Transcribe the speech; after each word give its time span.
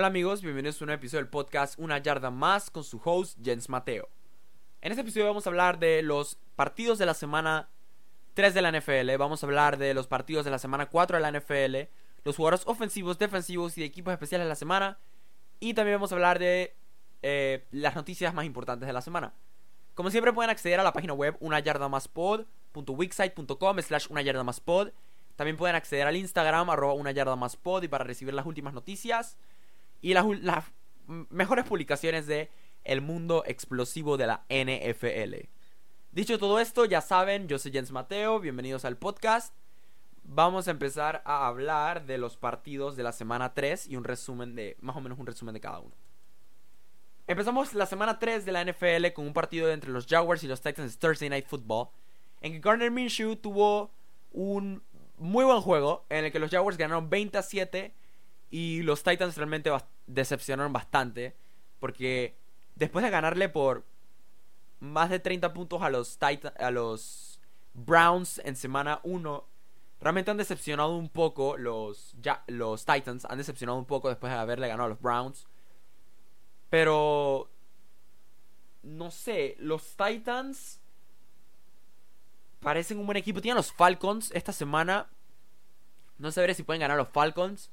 Hola 0.00 0.06
amigos, 0.06 0.40
bienvenidos 0.40 0.80
a 0.80 0.84
un 0.86 0.92
episodio 0.92 1.24
del 1.24 1.28
podcast 1.28 1.78
Una 1.78 1.98
Yarda 1.98 2.30
Más 2.30 2.70
con 2.70 2.84
su 2.84 2.98
host 3.04 3.38
Jens 3.44 3.68
Mateo. 3.68 4.08
En 4.80 4.92
este 4.92 5.02
episodio 5.02 5.26
vamos 5.26 5.46
a 5.46 5.50
hablar 5.50 5.78
de 5.78 6.00
los 6.00 6.38
partidos 6.56 6.98
de 6.98 7.04
la 7.04 7.12
semana 7.12 7.68
3 8.32 8.54
de 8.54 8.62
la 8.62 8.72
NFL, 8.72 9.14
vamos 9.18 9.42
a 9.42 9.46
hablar 9.46 9.76
de 9.76 9.92
los 9.92 10.06
partidos 10.06 10.46
de 10.46 10.50
la 10.50 10.58
semana 10.58 10.86
4 10.86 11.18
de 11.18 11.20
la 11.20 11.30
NFL, 11.38 11.90
los 12.24 12.34
jugadores 12.34 12.66
ofensivos, 12.66 13.18
defensivos 13.18 13.76
y 13.76 13.82
de 13.82 13.88
equipos 13.88 14.14
especiales 14.14 14.46
de 14.46 14.48
la 14.48 14.54
semana, 14.54 14.98
y 15.58 15.74
también 15.74 15.96
vamos 15.96 16.12
a 16.12 16.14
hablar 16.14 16.38
de 16.38 16.74
eh, 17.20 17.66
las 17.70 17.94
noticias 17.94 18.32
más 18.32 18.46
importantes 18.46 18.86
de 18.86 18.94
la 18.94 19.02
semana. 19.02 19.34
Como 19.92 20.10
siempre 20.10 20.32
pueden 20.32 20.48
acceder 20.48 20.80
a 20.80 20.82
la 20.82 20.94
página 20.94 21.12
web 21.12 21.36
unayardamaspod.wixsite.com 21.40 23.78
slash 23.80 24.06
unayardamaspod. 24.08 24.92
También 25.36 25.58
pueden 25.58 25.76
acceder 25.76 26.06
al 26.06 26.16
Instagram 26.16 26.70
arroba 26.70 26.94
unayardamaspod 26.94 27.82
y 27.82 27.88
para 27.88 28.04
recibir 28.04 28.32
las 28.32 28.46
últimas 28.46 28.72
noticias 28.72 29.36
y 30.00 30.14
las, 30.14 30.24
mejores 31.06 31.64
publicaciones 31.64 32.26
de 32.26 32.50
el 32.84 33.00
mundo 33.00 33.42
explosivo 33.46 34.16
de 34.16 34.26
la 34.26 34.44
NFL. 34.48 35.48
Dicho 36.12 36.38
todo 36.38 36.58
esto, 36.58 36.84
ya 36.84 37.00
saben, 37.00 37.48
yo 37.48 37.58
soy 37.58 37.72
Jens 37.72 37.92
Mateo, 37.92 38.40
bienvenidos 38.40 38.84
al 38.84 38.96
podcast. 38.96 39.54
Vamos 40.22 40.68
a 40.68 40.70
empezar 40.70 41.22
a 41.24 41.46
hablar 41.46 42.06
de 42.06 42.18
los 42.18 42.36
partidos 42.36 42.96
de 42.96 43.02
la 43.02 43.12
semana 43.12 43.52
3 43.54 43.88
y 43.88 43.96
un 43.96 44.04
resumen 44.04 44.54
de, 44.54 44.76
más 44.80 44.96
o 44.96 45.00
menos 45.00 45.18
un 45.18 45.26
resumen 45.26 45.54
de 45.54 45.60
cada 45.60 45.80
uno. 45.80 45.94
Empezamos 47.26 47.74
la 47.74 47.86
semana 47.86 48.18
3 48.18 48.44
de 48.44 48.52
la 48.52 48.64
NFL 48.64 49.12
con 49.14 49.26
un 49.26 49.32
partido 49.32 49.70
entre 49.70 49.90
los 49.90 50.06
Jaguars 50.06 50.42
y 50.42 50.48
los 50.48 50.60
Titans 50.60 50.98
Thursday 50.98 51.28
Night 51.28 51.46
Football, 51.46 51.88
en 52.40 52.52
que 52.52 52.60
Garner 52.60 52.90
Minshew 52.90 53.36
tuvo 53.36 53.90
un 54.32 54.82
muy 55.16 55.44
buen 55.44 55.60
juego, 55.60 56.06
en 56.08 56.24
el 56.24 56.32
que 56.32 56.38
los 56.38 56.50
Jaguars 56.50 56.78
ganaron 56.78 57.10
20 57.10 57.38
a 57.38 57.42
7 57.42 57.94
y 58.50 58.82
los 58.82 59.02
Titans 59.02 59.36
realmente 59.36 59.70
decepcionaron 60.06 60.72
bastante, 60.72 61.36
porque 61.78 62.36
después 62.74 63.04
de 63.04 63.10
ganarle 63.10 63.48
por 63.48 63.84
más 64.80 65.10
de 65.10 65.20
30 65.20 65.52
puntos 65.52 65.82
a 65.82 65.90
los, 65.90 66.18
a 66.58 66.70
los 66.70 67.38
Browns 67.74 68.40
en 68.44 68.56
semana 68.56 69.00
1, 69.04 69.44
realmente 70.00 70.30
han 70.30 70.36
decepcionado 70.36 70.96
un 70.96 71.08
poco 71.08 71.56
los, 71.56 72.16
los 72.48 72.84
Titans, 72.84 73.24
han 73.26 73.38
decepcionado 73.38 73.78
un 73.78 73.84
poco 73.84 74.08
después 74.08 74.32
de 74.32 74.38
haberle 74.38 74.68
ganado 74.68 74.86
a 74.86 74.90
los 74.90 75.00
Browns. 75.00 75.46
Pero. 76.70 77.50
No 78.82 79.10
sé, 79.10 79.56
los 79.58 79.96
Titans. 79.96 80.80
Parecen 82.60 82.98
un 82.98 83.06
buen 83.06 83.18
equipo. 83.18 83.40
Tienen 83.40 83.56
los 83.56 83.72
Falcons 83.72 84.30
esta 84.32 84.52
semana. 84.52 85.08
No 86.18 86.30
sabré 86.30 86.54
si 86.54 86.62
pueden 86.62 86.80
ganar 86.80 86.96
los 86.96 87.08
Falcons. 87.08 87.70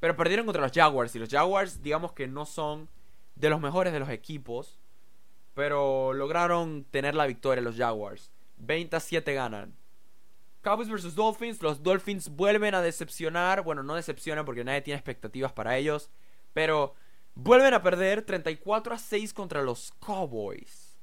Pero 0.00 0.16
perdieron 0.16 0.46
contra 0.46 0.62
los 0.62 0.72
Jaguars. 0.72 1.14
Y 1.14 1.18
los 1.18 1.28
Jaguars, 1.28 1.82
digamos 1.82 2.12
que 2.12 2.26
no 2.26 2.46
son 2.46 2.88
de 3.34 3.50
los 3.50 3.60
mejores 3.60 3.92
de 3.92 4.00
los 4.00 4.08
equipos. 4.08 4.78
Pero 5.54 6.12
lograron 6.12 6.84
tener 6.84 7.14
la 7.14 7.26
victoria 7.26 7.62
los 7.62 7.76
Jaguars. 7.76 8.30
20 8.58 8.96
a 8.96 9.00
7 9.00 9.34
ganan. 9.34 9.74
Cowboys 10.62 10.88
vs 10.88 11.14
Dolphins. 11.14 11.62
Los 11.62 11.82
Dolphins 11.82 12.28
vuelven 12.28 12.74
a 12.74 12.82
decepcionar. 12.82 13.62
Bueno, 13.62 13.82
no 13.82 13.94
decepcionan 13.94 14.44
porque 14.44 14.64
nadie 14.64 14.82
tiene 14.82 14.98
expectativas 14.98 15.52
para 15.52 15.76
ellos. 15.76 16.10
Pero 16.52 16.94
Vuelven 17.40 17.72
a 17.72 17.84
perder 17.84 18.22
34 18.22 18.94
a 18.94 18.98
6 18.98 19.32
contra 19.32 19.62
los 19.62 19.92
Cowboys. 20.04 20.98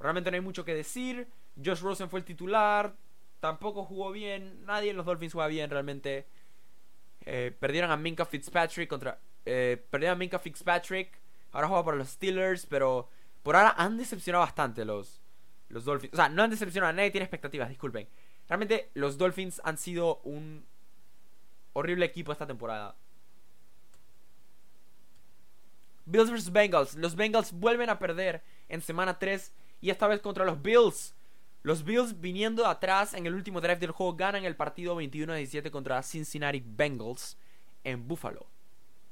Realmente 0.00 0.28
no 0.28 0.34
hay 0.34 0.40
mucho 0.40 0.64
que 0.64 0.74
decir. 0.74 1.28
Josh 1.64 1.82
Rosen 1.82 2.10
fue 2.10 2.18
el 2.18 2.24
titular. 2.24 2.96
Tampoco 3.38 3.84
jugó 3.84 4.10
bien. 4.10 4.64
Nadie 4.66 4.90
en 4.90 4.96
los 4.96 5.06
Dolphins 5.06 5.34
juega 5.34 5.46
bien 5.46 5.70
realmente. 5.70 6.26
Eh, 7.24 7.56
perdieron 7.58 7.90
a 7.90 7.96
Minka 7.96 8.24
Fitzpatrick 8.24 8.88
contra. 8.88 9.18
Eh, 9.44 9.84
perdieron 9.90 10.16
a 10.16 10.18
Minka 10.18 10.38
Fitzpatrick. 10.38 11.18
Ahora 11.52 11.68
juega 11.68 11.84
para 11.84 11.96
los 11.96 12.08
Steelers. 12.08 12.66
Pero 12.66 13.08
por 13.42 13.56
ahora 13.56 13.74
han 13.76 13.96
decepcionado 13.96 14.44
bastante 14.44 14.84
los, 14.84 15.22
los 15.68 15.84
Dolphins. 15.84 16.14
O 16.14 16.16
sea, 16.16 16.28
no 16.28 16.42
han 16.42 16.50
decepcionado 16.50 16.92
nadie. 16.92 17.10
Tiene 17.10 17.24
expectativas, 17.24 17.68
disculpen. 17.68 18.08
Realmente 18.48 18.90
los 18.94 19.18
Dolphins 19.18 19.60
han 19.64 19.76
sido 19.76 20.20
un 20.24 20.66
horrible 21.74 22.06
equipo 22.06 22.32
esta 22.32 22.46
temporada. 22.46 22.96
Bills 26.06 26.30
vs 26.30 26.52
Bengals. 26.52 26.94
Los 26.94 27.14
Bengals 27.14 27.52
vuelven 27.52 27.90
a 27.90 27.98
perder 27.98 28.42
en 28.68 28.80
semana 28.80 29.18
3 29.18 29.52
y 29.80 29.90
esta 29.90 30.06
vez 30.06 30.20
contra 30.20 30.44
los 30.44 30.60
Bills. 30.62 31.14
Los 31.68 31.84
Bills 31.84 32.18
viniendo 32.18 32.66
atrás 32.66 33.12
en 33.12 33.26
el 33.26 33.34
último 33.34 33.60
drive 33.60 33.76
del 33.76 33.90
juego 33.90 34.16
ganan 34.16 34.46
el 34.46 34.56
partido 34.56 34.96
21 34.96 35.34
17 35.34 35.70
contra 35.70 36.02
Cincinnati 36.02 36.64
Bengals 36.64 37.36
en 37.84 38.08
Buffalo. 38.08 38.46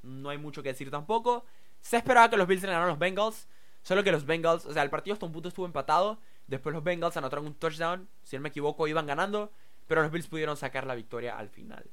No 0.03 0.31
hay 0.31 0.39
mucho 0.39 0.63
que 0.63 0.71
decir 0.71 0.91
tampoco. 0.91 1.45
Se 1.83 1.99
esperaba 1.99 2.31
que 2.31 2.39
los 2.39 2.47
Bills 2.49 2.63
ganaran 2.63 2.89
los 2.89 2.99
Bengals. 2.99 3.47
Solo 3.83 4.03
que 4.03 4.11
los 4.11 4.25
Bengals, 4.25 4.65
o 4.65 4.73
sea, 4.73 4.83
el 4.83 4.89
partido 4.89 5.13
hasta 5.13 5.27
un 5.27 5.33
punto 5.33 5.51
estuvo 5.51 5.67
empatado. 5.67 6.19
Después 6.47 6.73
los 6.73 6.83
Bengals 6.83 7.19
anotaron 7.19 7.45
un 7.45 7.53
touchdown. 7.53 8.09
Si 8.23 8.37
no 8.37 8.41
me 8.41 8.49
equivoco, 8.49 8.89
iban 8.89 9.07
ganando. 9.07 9.53
Pero 9.87 10.01
los 10.01 10.11
Bills 10.11 10.27
pudieron 10.27 10.57
sacar 10.57 10.87
la 10.87 10.95
victoria 10.95 11.37
al 11.37 11.51
final. 11.51 11.85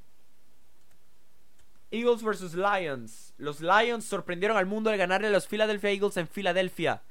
Eagles 1.92 2.24
vs 2.24 2.54
Lions. 2.54 3.34
Los 3.38 3.60
Lions 3.60 4.06
sorprendieron 4.06 4.56
al 4.56 4.66
mundo 4.66 4.90
al 4.90 4.98
ganarle 4.98 5.28
a 5.28 5.32
los 5.32 5.46
Philadelphia 5.46 5.92
Eagles 5.92 6.16
en 6.16 6.30
Filadelfia. 6.30 7.02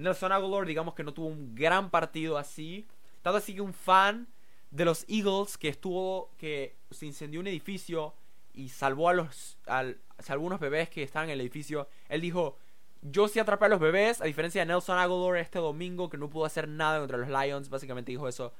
Nelson 0.00 0.32
Aguilar, 0.32 0.66
digamos 0.66 0.94
que 0.94 1.04
no 1.04 1.12
tuvo 1.12 1.26
un 1.26 1.54
gran 1.54 1.90
partido 1.90 2.38
así. 2.38 2.86
Tanto 3.22 3.38
así 3.38 3.54
que 3.54 3.60
un 3.60 3.74
fan 3.74 4.28
de 4.70 4.84
los 4.84 5.04
Eagles 5.08 5.58
que 5.58 5.68
estuvo, 5.68 6.30
que 6.38 6.76
se 6.90 7.06
incendió 7.06 7.40
un 7.40 7.46
edificio 7.46 8.14
y 8.54 8.68
salvó 8.68 9.08
a 9.08 9.14
los, 9.14 9.58
a 9.66 9.84
algunos 10.28 10.60
bebés 10.60 10.88
que 10.88 11.02
estaban 11.02 11.28
en 11.28 11.34
el 11.34 11.40
edificio. 11.40 11.88
Él 12.08 12.20
dijo, 12.20 12.56
yo 13.02 13.28
sí 13.28 13.38
atrapé 13.38 13.66
a 13.66 13.68
los 13.68 13.80
bebés, 13.80 14.20
a 14.20 14.24
diferencia 14.24 14.60
de 14.62 14.66
Nelson 14.66 14.98
Aguilar 14.98 15.36
este 15.36 15.58
domingo 15.58 16.08
que 16.08 16.18
no 16.18 16.30
pudo 16.30 16.44
hacer 16.44 16.68
nada 16.68 16.98
contra 16.98 17.18
los 17.18 17.28
Lions, 17.28 17.68
básicamente 17.68 18.12
dijo 18.12 18.28
eso. 18.28 18.52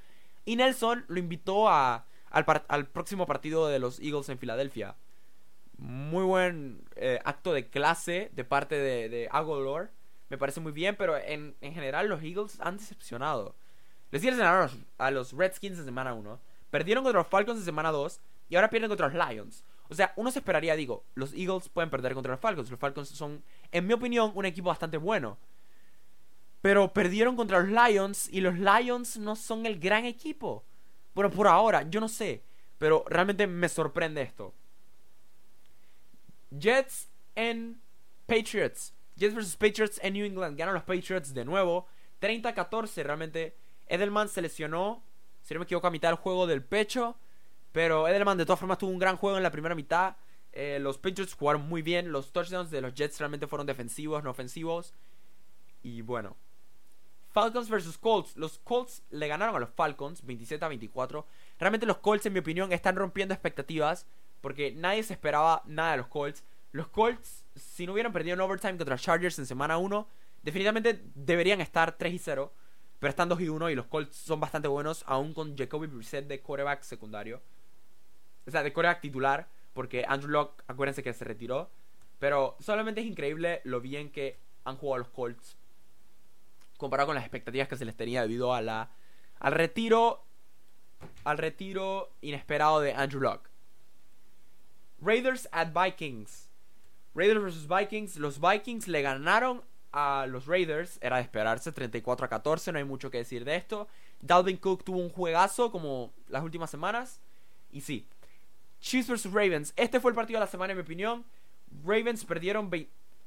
Y 0.45 0.57
Nelson 0.57 1.05
lo 1.09 1.19
invitó 1.19 1.69
a, 1.69 2.07
al, 2.31 2.45
al 2.69 2.87
próximo 2.87 3.27
partido 3.27 3.69
de 3.69 3.79
los 3.79 4.01
Eagles 4.01 4.29
en 4.29 4.39
Filadelfia 4.39 4.97
muy 5.81 6.25
buen 6.25 6.83
eh, 6.97 7.19
acto 7.25 7.53
de 7.53 7.69
clase 7.69 8.31
de 8.35 8.45
parte 8.45 8.77
de, 8.77 9.09
de 9.09 9.29
Me 10.31 10.39
parece 10.39 10.61
muy 10.61 10.73
bien, 10.73 10.97
pero 10.97 11.17
en, 11.19 11.57
en, 11.61 11.75
general 11.75 12.09
los 12.09 12.23
Eagles 12.23 12.59
han 12.61 12.79
decepcionado. 12.79 13.57
Les 14.13 14.23
dieron 14.23 14.41
a 14.41 14.63
los, 14.63 14.79
a 14.97 15.11
los 15.11 15.33
Redskins 15.33 15.79
en 15.79 15.85
semana 15.85 16.15
1. 16.15 16.41
Perdieron 16.71 17.05
contra 17.05 17.21
los 17.21 17.29
Falcons 17.29 17.59
en 17.59 17.65
semana 17.65 17.91
2. 17.91 18.21
Y 18.49 18.57
ahora 18.57 18.71
pierden 18.71 18.89
contra 18.89 19.09
los 19.09 19.29
Lions. 19.29 19.65
O 19.89 19.95
sea, 19.95 20.13
uno 20.17 20.31
se 20.31 20.39
esperaría, 20.39 20.77
digo, 20.77 21.05
los 21.15 21.33
Eagles 21.35 21.69
pueden 21.69 21.91
perder 21.91 22.15
contra 22.15 22.33
los 22.33 22.41
Falcons. 22.41 22.71
Los 22.71 22.79
Falcons 22.79 23.09
son, 23.09 23.43
en 23.73 23.87
mi 23.87 23.93
opinión, 23.93 24.33
un 24.35 24.45
equipo 24.45 24.69
bastante 24.69 24.97
bueno. 24.97 25.37
Pero 26.63 26.93
perdieron 26.93 27.37
contra 27.37 27.61
los 27.61 27.69
Lions 27.69 28.29
y 28.31 28.41
los 28.41 28.57
Lions 28.57 29.19
no 29.19 29.35
son 29.35 29.67
el 29.67 29.81
gran 29.81 30.05
equipo. 30.05 30.65
Bueno, 31.15 31.31
por 31.31 31.49
ahora, 31.49 31.89
yo 31.89 32.01
no 32.01 32.09
sé. 32.09 32.45
Pero 32.79 33.05
realmente 33.09 33.47
me 33.47 33.69
sorprende 33.69 34.23
esto. 34.23 34.55
Jets 36.51 37.09
en 37.35 37.81
Patriots. 38.27 38.95
Jets 39.21 39.35
vs 39.35 39.57
Patriots 39.57 40.01
en 40.03 40.15
New 40.15 40.25
England. 40.25 40.59
Ganan 40.59 40.75
los 40.75 40.83
Patriots 40.85 41.35
de 41.35 41.45
nuevo. 41.45 41.87
30-14. 42.23 43.03
Realmente 43.03 43.55
Edelman 43.87 44.31
se 44.31 44.41
lesionó. 44.41 45.05
Si 45.43 45.53
no 45.53 45.61
me 45.61 45.65
equivoco, 45.65 45.87
a 45.87 45.91
mitad 45.91 46.09
del 46.09 46.17
juego 46.17 46.47
del 46.47 46.65
pecho. 46.65 47.17
Pero 47.71 48.09
Edelman 48.09 48.39
de 48.39 48.47
todas 48.47 48.59
formas 48.59 48.79
tuvo 48.79 48.91
un 48.91 48.99
gran 48.99 49.19
juego 49.19 49.37
en 49.37 49.43
la 49.43 49.51
primera 49.51 49.75
mitad. 49.75 50.17
Eh, 50.53 50.79
los 50.81 50.97
Patriots 50.97 51.35
jugaron 51.35 51.69
muy 51.69 51.83
bien. 51.83 52.13
Los 52.13 52.33
touchdowns 52.33 52.71
de 52.71 52.81
los 52.81 52.95
Jets 52.95 53.19
realmente 53.19 53.47
fueron 53.47 53.67
defensivos, 53.67 54.25
no 54.25 54.31
ofensivos. 54.31 54.95
Y 55.83 56.01
bueno. 56.01 56.39
Falcons 57.29 57.69
vs 57.69 57.99
Colts. 57.99 58.39
Los 58.39 58.59
Colts 58.59 59.03
le 59.11 59.29
ganaron 59.29 59.55
a 59.55 59.61
los 59.61 59.71
Falcons 59.71 60.25
27 60.25 60.65
a 60.65 60.69
24. 60.69 61.27
Realmente 61.59 61.87
los 61.87 61.99
Colts, 61.99 62.25
en 62.25 62.33
mi 62.33 62.39
opinión, 62.39 62.73
están 62.73 62.97
rompiendo 62.97 63.35
expectativas. 63.35 64.07
Porque 64.41 64.73
nadie 64.73 65.03
se 65.03 65.13
esperaba 65.13 65.63
nada 65.67 65.91
de 65.91 65.97
los 65.99 66.07
Colts. 66.07 66.43
Los 66.73 66.89
Colts, 66.89 67.45
si 67.57 67.87
no 67.87 67.93
hubieran 67.93 68.13
perdido 68.13 68.35
en 68.35 68.41
overtime 68.41 68.77
contra 68.77 68.97
Chargers 68.97 69.39
en 69.39 69.47
semana 69.47 69.79
1, 69.79 70.09
definitivamente 70.43 71.03
deberían 71.15 71.61
estar 71.61 71.97
3 71.97 72.15
y 72.15 72.19
0. 72.19 72.53
Pero 72.99 73.11
están 73.11 73.29
2 73.29 73.41
y 73.41 73.49
1 73.49 73.71
y 73.71 73.75
los 73.75 73.87
Colts 73.87 74.17
son 74.17 74.41
bastante 74.41 74.69
buenos, 74.69 75.05
aún 75.07 75.33
con 75.33 75.57
Jacoby 75.57 75.87
Brissett 75.87 76.27
de 76.27 76.41
quarterback 76.41 76.83
secundario. 76.83 77.41
O 78.47 78.51
sea, 78.51 78.63
de 78.63 78.73
quarterback 78.73 79.01
titular, 79.01 79.49
porque 79.73 80.05
Andrew 80.07 80.31
Locke, 80.31 80.63
acuérdense 80.67 81.03
que 81.03 81.13
se 81.13 81.25
retiró. 81.25 81.71
Pero 82.19 82.57
solamente 82.61 83.01
es 83.01 83.07
increíble 83.07 83.63
lo 83.65 83.81
bien 83.81 84.11
que 84.11 84.39
han 84.65 84.77
jugado 84.77 84.99
los 84.99 85.09
Colts 85.09 85.57
comparado 86.81 87.09
con 87.09 87.15
las 87.15 87.25
expectativas 87.25 87.69
que 87.69 87.77
se 87.77 87.85
les 87.85 87.95
tenía 87.95 88.23
debido 88.23 88.55
a 88.55 88.63
la 88.63 88.91
al 89.39 89.53
retiro 89.53 90.25
al 91.25 91.39
retiro 91.39 92.11
inesperado 92.21 92.81
de 92.81 92.93
Andrew 92.93 93.21
Locke. 93.21 93.49
Raiders 95.01 95.49
at 95.53 95.73
Vikings. 95.73 96.50
Raiders 97.15 97.43
vs 97.43 97.69
Vikings. 97.69 98.17
Los 98.17 98.41
Vikings 98.41 98.89
le 98.89 99.03
ganaron 99.03 99.63
a 99.93 100.27
los 100.29 100.47
Raiders. 100.47 100.99
Era 101.03 101.17
de 101.17 101.23
esperarse 101.23 101.73
34 101.73 102.27
a 102.27 102.29
14. 102.29 102.73
No 102.73 102.79
hay 102.79 102.85
mucho 102.85 103.11
que 103.11 103.19
decir 103.19 103.45
de 103.45 103.57
esto. 103.57 103.89
Dalvin 104.21 104.57
Cook 104.57 104.85
tuvo 104.85 104.99
un 104.99 105.11
juegazo 105.11 105.71
como 105.71 106.13
las 106.29 106.43
últimas 106.43 106.71
semanas. 106.71 107.21
Y 107.73 107.81
sí. 107.81 108.07
Chiefs 108.81 109.09
vs 109.09 109.33
Ravens. 109.33 109.73
Este 109.77 110.01
fue 110.01 110.11
el 110.11 110.15
partido 110.15 110.39
de 110.39 110.47
la 110.47 110.51
semana 110.51 110.73
en 110.73 110.79
mi 110.79 110.83
opinión. 110.83 111.25
Ravens 111.85 112.25
perdieron, 112.25 112.71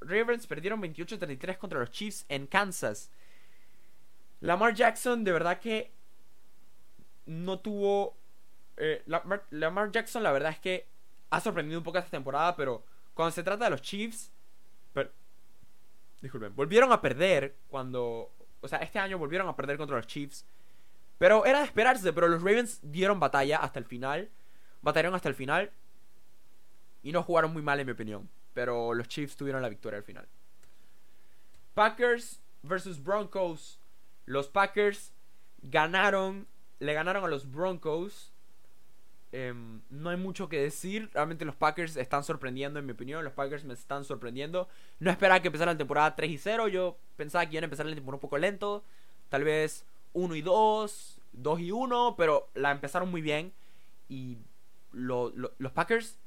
Ravens 0.02 0.48
perdieron 0.48 0.82
28-33 0.82 1.58
contra 1.58 1.80
los 1.80 1.92
Chiefs 1.92 2.26
en 2.30 2.48
Kansas. 2.48 3.10
Lamar 4.42 4.74
Jackson, 4.74 5.24
de 5.24 5.32
verdad 5.32 5.60
que 5.60 5.92
no 7.26 7.60
tuvo. 7.60 8.18
Eh, 8.78 9.04
Lamar, 9.06 9.92
Jackson, 9.92 10.24
la 10.24 10.32
verdad 10.32 10.52
es 10.52 10.60
que 10.60 10.88
ha 11.30 11.40
sorprendido 11.40 11.80
un 11.80 11.84
poco 11.84 12.00
esta 12.00 12.10
temporada, 12.10 12.56
pero 12.56 12.84
cuando 13.14 13.32
se 13.32 13.44
trata 13.44 13.66
de 13.66 13.72
los 13.72 13.82
Chiefs. 13.82 14.32
disculpen, 16.22 16.56
volvieron 16.56 16.92
a 16.92 17.02
perder 17.02 17.56
cuando. 17.68 18.32
O 18.62 18.68
sea, 18.68 18.80
este 18.80 19.00
año 19.00 19.18
volvieron 19.18 19.48
a 19.48 19.56
perder 19.56 19.78
contra 19.78 19.98
los 19.98 20.08
Chiefs. 20.08 20.46
Pero 21.18 21.46
era 21.46 21.60
de 21.60 21.66
esperarse, 21.66 22.12
pero 22.12 22.28
los 22.28 22.42
Ravens 22.42 22.80
dieron 22.82 23.20
batalla 23.20 23.58
hasta 23.58 23.80
el 23.80 23.86
final. 23.86 24.30
Batallaron 24.82 25.16
hasta 25.16 25.30
el 25.30 25.36
final. 25.36 25.72
Y 27.02 27.12
no 27.12 27.24
jugaron 27.24 27.54
muy 27.54 27.62
mal, 27.62 27.80
en 27.80 27.86
mi 27.86 27.94
opinión. 27.94 28.30
Pero 28.54 28.94
los 28.94 29.08
Chiefs 29.08 29.38
tuvieron 29.38 29.62
la 29.62 29.70
victoria 29.70 29.98
al 29.98 30.04
final. 30.04 30.28
Packers 31.74 32.42
versus 32.62 33.02
Broncos. 33.02 33.80
Los 34.26 34.50
Packers 34.50 35.14
ganaron. 35.62 36.48
Le 36.80 36.94
ganaron 36.94 37.24
a 37.24 37.28
los 37.28 37.50
Broncos. 37.50 38.33
Em, 39.34 39.82
no 39.90 40.12
hay 40.12 40.18
mucho 40.18 40.48
que 40.48 40.62
decir. 40.62 41.10
Realmente 41.12 41.44
los 41.44 41.56
Packers 41.56 41.98
están 41.98 42.24
sorprendiendo, 42.24 42.80
en 42.80 42.86
mi 42.86 42.92
opinión. 42.92 43.24
Los 43.24 43.34
Packers 43.34 43.66
me 43.66 43.74
están 43.74 44.06
sorprendiendo. 44.06 44.70
No 45.00 45.10
esperaba 45.10 45.42
que 45.42 45.48
empezara 45.48 45.74
la 45.74 45.78
temporada 45.78 46.16
3 46.16 46.30
y 46.30 46.38
0. 46.38 46.68
Yo 46.68 46.98
pensaba 47.18 47.46
que 47.46 47.56
iban 47.56 47.64
a 47.64 47.66
empezar 47.66 47.88
la 47.88 47.96
temporada 47.96 48.18
un 48.18 48.22
poco 48.22 48.38
lento. 48.38 48.84
Tal 49.30 49.44
vez 49.44 49.86
1 50.14 50.36
y 50.36 50.42
2, 50.44 51.22
2 51.34 51.60
y 51.60 51.72
1. 51.72 52.16
Pero 52.16 52.48
la 52.54 52.72
empezaron 52.72 53.10
muy 53.10 53.22
bien. 53.22 53.52
Y 54.08 54.38
los 54.92 55.34
Packers 55.74 56.20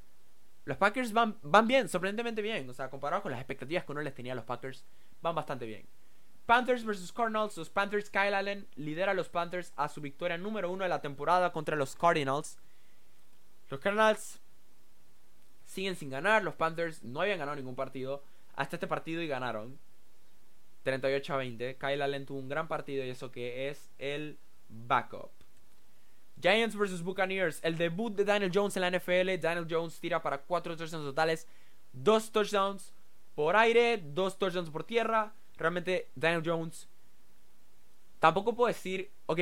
los 0.65 0.75
Packers 0.75 1.13
van, 1.13 1.37
van 1.43 1.65
bien, 1.65 1.87
sorprendentemente 1.87 2.41
bien. 2.41 2.69
O 2.69 2.73
sea, 2.73 2.89
comparado 2.89 3.23
con 3.23 3.31
las 3.31 3.39
expectativas 3.39 3.85
que 3.85 3.91
uno 3.93 4.01
les 4.01 4.13
tenía 4.13 4.33
a 4.33 4.35
los 4.35 4.43
Packers, 4.43 4.83
van 5.21 5.33
bastante 5.33 5.65
bien. 5.65 5.85
Panthers 6.45 6.83
vs 6.83 7.13
Cardinals. 7.13 7.55
Los 7.55 7.69
Panthers, 7.69 8.09
Kyle 8.09 8.33
Allen 8.33 8.67
lidera 8.75 9.13
a 9.13 9.15
los 9.15 9.29
Panthers 9.29 9.71
a 9.77 9.87
su 9.87 10.01
victoria 10.01 10.37
número 10.37 10.69
uno 10.69 10.83
de 10.83 10.89
la 10.89 10.99
temporada 10.99 11.53
contra 11.53 11.77
los 11.77 11.95
Cardinals. 11.95 12.57
Los 13.69 13.79
Cardinals 13.79 14.39
siguen 15.65 15.95
sin 15.95 16.09
ganar. 16.09 16.43
Los 16.43 16.55
Panthers 16.55 17.03
no 17.03 17.21
habían 17.21 17.39
ganado 17.39 17.55
ningún 17.55 17.75
partido 17.75 18.23
hasta 18.55 18.75
este 18.75 18.87
partido 18.87 19.21
y 19.21 19.27
ganaron. 19.27 19.77
38 20.83 21.33
a 21.33 21.37
20. 21.37 21.77
Kyle 21.77 22.01
Allen 22.01 22.25
tuvo 22.25 22.39
un 22.39 22.49
gran 22.49 22.67
partido 22.67 23.05
y 23.05 23.09
eso 23.09 23.31
que 23.31 23.69
es 23.69 23.89
el 23.99 24.37
backup. 24.69 25.31
Giants 26.41 26.75
vs 26.75 27.01
Buccaneers. 27.01 27.59
El 27.63 27.77
debut 27.77 28.15
de 28.15 28.23
Daniel 28.23 28.51
Jones 28.53 28.77
en 28.77 28.81
la 28.81 28.91
NFL. 28.91 29.39
Daniel 29.39 29.67
Jones 29.69 29.99
tira 29.99 30.21
para 30.21 30.39
4 30.39 30.77
touchdowns 30.77 31.05
totales. 31.05 31.47
2 31.93 32.31
touchdowns 32.31 32.93
por 33.35 33.55
aire, 33.55 33.97
2 33.97 34.39
touchdowns 34.39 34.69
por 34.69 34.83
tierra. 34.83 35.33
Realmente 35.57 36.09
Daniel 36.15 36.43
Jones... 36.45 36.87
Tampoco 38.19 38.55
puedo 38.55 38.67
decir... 38.67 39.11
Ok. 39.25 39.39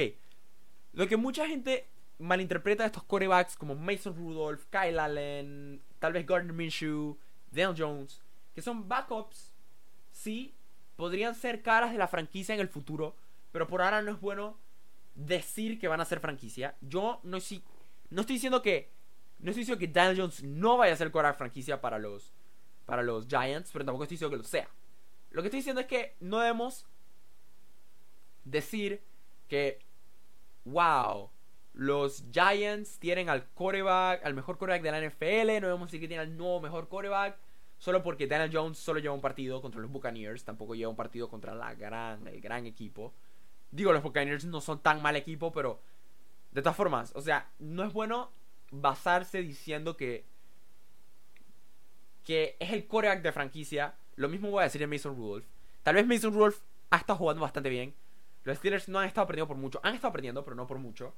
Lo 0.93 1.07
que 1.07 1.17
mucha 1.17 1.47
gente 1.47 1.87
malinterpreta 2.19 2.83
de 2.83 2.87
estos 2.87 3.03
quarterbacks 3.03 3.55
como 3.55 3.75
Mason 3.75 4.15
Rudolph, 4.15 4.65
Kyle 4.69 4.99
Allen, 4.99 5.81
tal 5.99 6.13
vez 6.13 6.25
Gardner 6.25 6.53
Minshew, 6.53 7.17
Daniel 7.51 7.75
Jones, 7.77 8.21
que 8.53 8.61
son 8.61 8.87
backups, 8.87 9.53
sí, 10.11 10.53
podrían 10.95 11.35
ser 11.35 11.61
caras 11.61 11.91
de 11.91 11.97
la 11.97 12.07
franquicia 12.07 12.55
en 12.55 12.61
el 12.61 12.69
futuro, 12.69 13.15
pero 13.51 13.67
por 13.67 13.81
ahora 13.81 14.01
no 14.01 14.11
es 14.11 14.19
bueno 14.19 14.57
decir 15.15 15.79
que 15.79 15.87
van 15.87 16.01
a 16.01 16.05
ser 16.05 16.19
franquicia. 16.19 16.75
Yo 16.81 17.19
no, 17.23 17.39
si, 17.39 17.63
no 18.09 18.21
estoy 18.21 18.35
diciendo 18.35 18.61
que. 18.61 18.93
No 19.39 19.51
estoy 19.51 19.61
diciendo 19.61 19.79
que 19.79 19.87
Daniel 19.87 20.17
Jones 20.17 20.43
no 20.43 20.77
vaya 20.77 20.93
a 20.93 20.97
ser 20.97 21.11
de 21.11 21.33
franquicia 21.33 21.81
para 21.81 21.99
los, 21.99 22.33
para 22.85 23.03
los 23.03 23.27
Giants, 23.27 23.69
pero 23.71 23.83
tampoco 23.83 24.03
estoy 24.03 24.15
diciendo 24.15 24.31
que 24.31 24.41
lo 24.41 24.47
sea. 24.47 24.69
Lo 25.31 25.41
que 25.41 25.49
estoy 25.49 25.59
diciendo 25.59 25.81
es 25.81 25.87
que 25.87 26.15
no 26.21 26.39
debemos 26.39 26.85
decir 28.45 29.03
que, 29.49 29.79
wow, 30.63 31.29
los 31.75 32.23
Giants 32.31 32.99
tienen 32.99 33.29
al 33.29 33.49
coreback, 33.49 34.25
al 34.25 34.33
mejor 34.33 34.57
coreback 34.57 34.81
de 34.81 34.91
la 34.91 35.01
NFL, 35.01 35.61
no 35.61 35.67
debemos 35.67 35.89
decir 35.89 35.99
que 35.99 36.07
tienen 36.07 36.27
al 36.27 36.37
nuevo 36.37 36.61
mejor 36.61 36.87
coreback, 36.87 37.37
solo 37.77 38.01
porque 38.01 38.27
Daniel 38.27 38.49
Jones 38.51 38.77
solo 38.77 38.99
lleva 38.99 39.13
un 39.13 39.21
partido 39.21 39.61
contra 39.61 39.81
los 39.81 39.91
Buccaneers, 39.91 40.45
tampoco 40.45 40.73
lleva 40.73 40.89
un 40.89 40.95
partido 40.95 41.27
contra 41.27 41.53
la 41.53 41.75
gran, 41.75 42.25
el 42.27 42.39
gran 42.39 42.65
equipo. 42.65 43.13
Digo, 43.71 43.91
los 43.91 44.01
Buccaneers 44.01 44.45
no 44.45 44.61
son 44.61 44.79
tan 44.79 45.01
mal 45.01 45.17
equipo, 45.17 45.51
pero 45.51 45.81
de 46.51 46.61
todas 46.61 46.77
formas, 46.77 47.11
o 47.13 47.21
sea, 47.21 47.49
no 47.59 47.83
es 47.83 47.91
bueno 47.91 48.31
basarse 48.71 49.41
diciendo 49.41 49.97
que 49.97 50.25
que 52.23 52.57
es 52.59 52.73
el 52.73 52.87
coreback 52.87 53.21
de 53.21 53.31
franquicia. 53.31 53.93
Lo 54.15 54.27
mismo 54.27 54.49
voy 54.49 54.61
a 54.61 54.63
decir 54.63 54.81
de 54.81 54.87
Mason 54.87 55.15
Rudolph. 55.15 55.45
Tal 55.83 55.95
vez 55.95 56.07
Mason 56.07 56.33
Rudolph 56.33 56.57
ha 56.89 56.97
estado 56.97 57.19
jugando 57.19 57.41
bastante 57.43 57.69
bien. 57.69 57.93
Los 58.43 58.57
Steelers 58.57 58.89
no 58.89 58.99
han 58.99 59.07
estado 59.07 59.27
perdiendo 59.27 59.47
por 59.47 59.57
mucho. 59.57 59.79
Han 59.83 59.93
estado 59.93 60.11
perdiendo, 60.11 60.43
pero 60.43 60.55
no 60.55 60.65
por 60.65 60.79
mucho. 60.79 61.13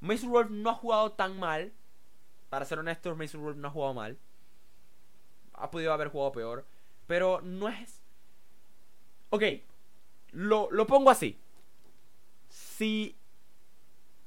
Mason 0.00 0.30
Rudolph 0.30 0.50
no 0.50 0.70
ha 0.70 0.74
jugado 0.74 1.12
tan 1.12 1.38
mal. 1.38 1.72
Para 2.48 2.64
ser 2.64 2.78
honestos, 2.78 3.16
Mason 3.16 3.40
Rudolph 3.40 3.58
no 3.58 3.68
ha 3.68 3.70
jugado 3.72 3.94
mal. 3.94 4.18
Ha 5.54 5.70
podido 5.70 5.92
haber 5.92 6.08
jugado 6.08 6.32
peor. 6.32 6.66
Pero 7.06 7.40
no 7.42 7.68
es... 7.68 8.00
Ok. 9.30 9.42
Lo, 10.32 10.68
lo 10.70 10.86
pongo 10.86 11.10
así 11.10 11.38
si 12.48 13.16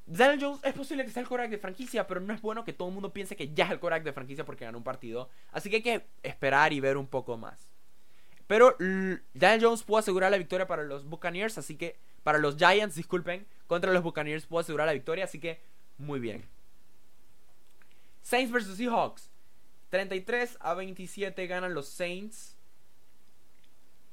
Daniel 0.06 0.40
Jones 0.42 0.60
es 0.64 0.74
posible 0.74 1.06
que 1.06 1.12
sea 1.12 1.22
el 1.22 1.28
quarterback 1.28 1.52
de 1.52 1.58
franquicia, 1.58 2.06
pero 2.06 2.20
no 2.20 2.34
es 2.34 2.42
bueno 2.42 2.66
que 2.66 2.74
todo 2.74 2.90
el 2.90 2.94
mundo 2.94 3.14
piense 3.14 3.36
que 3.38 3.54
ya 3.54 3.66
es 3.66 3.72
el 3.72 3.80
quarterback 3.80 4.04
de 4.04 4.14
franquicia 4.14 4.46
porque 4.46 4.66
ganó 4.66 4.78
un 4.78 4.84
partido. 4.84 5.30
Así 5.52 5.70
que 5.70 5.78
hay 5.78 5.82
que 5.82 6.06
esperar 6.22 6.74
y 6.74 6.80
ver 6.82 6.98
un 6.98 7.08
poco 7.08 7.38
más. 7.38 7.70
Pero 8.48 8.76
Daniel 9.34 9.62
Jones 9.62 9.84
pudo 9.84 10.00
asegurar 10.00 10.32
la 10.32 10.38
victoria 10.38 10.68
para 10.68 10.84
los 10.84 11.06
Buccaneers, 11.06 11.58
así 11.58 11.78
que 11.78 11.98
para 12.24 12.38
los 12.38 12.58
Giants, 12.58 12.96
disculpen, 12.96 13.46
contra 13.68 13.92
los 13.92 14.04
Buccaneers 14.04 14.46
pudo 14.46 14.60
asegurar 14.60 14.88
la 14.88 14.94
victoria, 14.94 15.26
así 15.26 15.40
que 15.40 15.60
muy 15.98 16.20
bien. 16.20 16.44
Saints 18.22 18.52
vs 18.52 18.78
Seahawks. 18.78 19.30
33 19.90 20.58
a 20.62 20.74
27 20.74 21.48
ganan 21.48 21.74
los 21.74 21.88
Saints. 21.88 22.56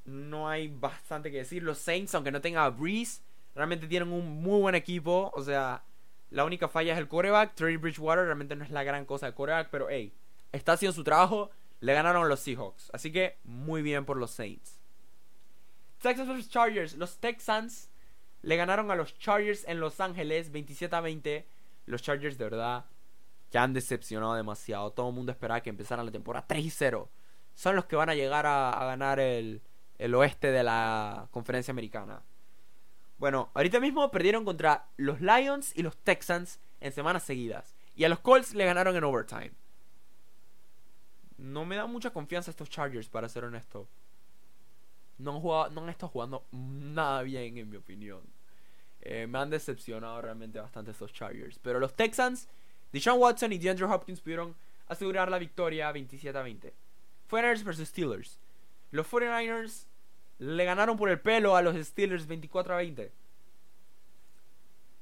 No 0.05 0.49
hay 0.49 0.67
bastante 0.67 1.31
que 1.31 1.37
decir. 1.37 1.63
Los 1.63 1.77
Saints, 1.77 2.13
aunque 2.15 2.31
no 2.31 2.41
tenga 2.41 2.69
Breeze, 2.69 3.21
Realmente 3.55 3.87
tienen 3.87 4.13
un 4.13 4.41
muy 4.41 4.61
buen 4.61 4.75
equipo. 4.75 5.31
O 5.33 5.43
sea, 5.43 5.83
la 6.29 6.45
única 6.45 6.67
falla 6.67 6.93
es 6.93 6.99
el 6.99 7.07
coreback. 7.07 7.55
Trey 7.55 7.77
Bridgewater 7.77 8.23
realmente 8.23 8.55
no 8.55 8.63
es 8.63 8.71
la 8.71 8.83
gran 8.83 9.05
cosa 9.05 9.25
de 9.25 9.33
coreback. 9.33 9.69
Pero 9.69 9.89
hey, 9.89 10.13
está 10.51 10.73
haciendo 10.73 10.93
su 10.93 11.03
trabajo. 11.03 11.49
Le 11.81 11.93
ganaron 11.93 12.29
los 12.29 12.39
Seahawks. 12.39 12.89
Así 12.93 13.11
que 13.11 13.37
muy 13.43 13.81
bien 13.81 14.05
por 14.05 14.17
los 14.17 14.31
Saints. 14.31 14.79
Texas 16.01 16.27
vs 16.27 16.49
Chargers. 16.49 16.95
Los 16.95 17.17
Texans 17.17 17.88
le 18.41 18.55
ganaron 18.55 18.91
a 18.91 18.95
los 18.95 19.17
Chargers 19.17 19.65
en 19.67 19.79
Los 19.79 19.99
Ángeles 19.99 20.51
27 20.51 20.95
a 20.95 21.01
20. 21.01 21.47
Los 21.85 22.01
Chargers 22.01 22.37
de 22.37 22.43
verdad 22.43 22.85
ya 23.51 23.63
han 23.63 23.73
decepcionado 23.73 24.35
demasiado. 24.35 24.91
Todo 24.91 25.09
el 25.09 25.15
mundo 25.15 25.31
esperaba 25.31 25.61
que 25.61 25.69
empezaran 25.69 26.05
la 26.05 26.11
temporada 26.11 26.45
3 26.47 26.65
y 26.65 26.69
0. 26.69 27.09
Son 27.55 27.75
los 27.75 27.85
que 27.85 27.95
van 27.95 28.09
a 28.09 28.15
llegar 28.15 28.45
a, 28.45 28.71
a 28.71 28.85
ganar 28.85 29.19
el, 29.19 29.61
el 29.97 30.15
oeste 30.15 30.51
de 30.51 30.63
la 30.63 31.27
conferencia 31.31 31.71
americana. 31.71 32.23
Bueno, 33.17 33.51
ahorita 33.53 33.81
mismo 33.81 34.09
perdieron 34.11 34.45
contra 34.45 34.87
los 34.95 35.19
Lions 35.19 35.73
y 35.75 35.83
los 35.83 35.97
Texans 35.97 36.59
en 36.79 36.93
semanas 36.93 37.23
seguidas. 37.23 37.75
Y 37.95 38.05
a 38.05 38.09
los 38.09 38.19
Colts 38.19 38.55
le 38.55 38.65
ganaron 38.65 38.95
en 38.95 39.03
overtime. 39.03 39.51
No 41.37 41.65
me 41.65 41.75
da 41.75 41.85
mucha 41.85 42.11
confianza 42.11 42.51
estos 42.51 42.69
Chargers, 42.69 43.09
para 43.09 43.27
ser 43.27 43.43
honesto. 43.43 43.87
No 45.19 45.35
han, 45.35 45.41
jugado, 45.41 45.69
no 45.69 45.83
han 45.83 45.89
estado 45.89 46.09
jugando 46.09 46.45
nada 46.51 47.21
bien, 47.21 47.57
en 47.57 47.69
mi 47.69 47.77
opinión. 47.77 48.21
Eh, 49.01 49.27
me 49.27 49.39
han 49.39 49.49
decepcionado 49.49 50.21
realmente 50.21 50.59
bastante 50.59 50.91
estos 50.91 51.13
Chargers. 51.13 51.59
Pero 51.59 51.79
los 51.79 51.95
Texans, 51.95 52.47
Deshaun 52.91 53.19
Watson 53.19 53.53
y 53.53 53.57
DeAndre 53.57 53.85
Hopkins 53.85 54.21
pudieron 54.21 54.55
asegurar 54.87 55.29
la 55.29 55.37
victoria 55.37 55.91
27 55.91 56.37
a 56.37 56.41
20. 56.41 56.73
49ers 57.29 57.63
vs 57.63 57.87
Steelers. 57.87 58.39
Los 58.91 59.09
49ers 59.09 59.85
le 60.39 60.65
ganaron 60.65 60.97
por 60.97 61.09
el 61.09 61.19
pelo 61.19 61.55
a 61.55 61.61
los 61.61 61.75
Steelers 61.85 62.25
24 62.25 62.73
a 62.73 62.77
20. 62.77 63.11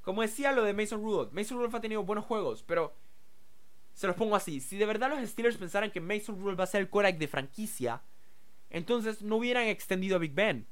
Como 0.01 0.21
decía 0.21 0.51
lo 0.51 0.63
de 0.63 0.73
Mason 0.73 1.01
Rudolph, 1.01 1.31
Mason 1.33 1.57
Rudolph 1.57 1.75
ha 1.75 1.81
tenido 1.81 2.03
buenos 2.03 2.25
juegos, 2.25 2.63
pero 2.63 2.93
se 3.93 4.07
los 4.07 4.15
pongo 4.15 4.35
así, 4.35 4.61
si 4.61 4.77
de 4.77 4.85
verdad 4.85 5.09
los 5.09 5.27
Steelers 5.29 5.57
pensaran 5.57 5.91
que 5.91 5.99
Mason 5.99 6.39
Rudolph 6.39 6.59
va 6.59 6.63
a 6.63 6.67
ser 6.67 6.81
el 6.81 6.89
quarterback 6.89 7.19
de 7.19 7.27
franquicia, 7.27 8.01
entonces 8.69 9.21
no 9.21 9.37
hubieran 9.37 9.67
extendido 9.67 10.15
a 10.15 10.19
Big 10.19 10.33
Ben. 10.33 10.67